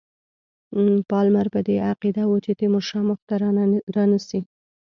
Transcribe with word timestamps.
پالمر 1.09 1.47
په 1.53 1.59
دې 1.67 1.75
عقیده 1.89 2.23
وو 2.27 2.37
چې 2.45 2.51
تیمورشاه 2.59 3.07
مخته 3.09 3.33
رانه 3.97 4.19
سي. 4.27 4.39